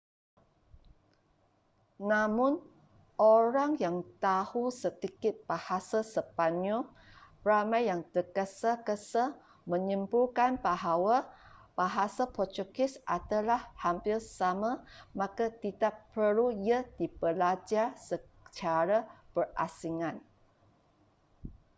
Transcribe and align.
namun 2.11 2.53
orang 3.35 3.71
yang 3.85 3.97
tahu 4.25 4.65
sedikit 4.83 5.35
bahasa 5.51 5.99
sepanyol 6.13 6.83
ramai 7.49 7.81
yang 7.91 8.01
terges-gesa 8.13 9.23
menyimpulkan 9.71 10.51
bahwa 10.67 11.15
bahasa 11.79 12.23
portugis 12.35 12.93
adalah 13.17 13.61
hampir 13.83 14.17
sama 14.37 14.71
maka 15.19 15.45
tidak 15.63 15.93
perlu 16.17 16.47
ia 16.67 16.79
dibelajar 16.99 17.87
secara 18.09 18.97
berasingan 19.37 20.15